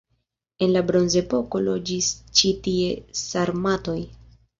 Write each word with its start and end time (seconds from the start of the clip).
En 0.67 0.71
la 0.75 0.81
bronzepoko 0.85 1.61
loĝis 1.65 2.07
ĉi 2.39 2.53
tie 2.69 2.89
sarmatoj. 3.21 3.99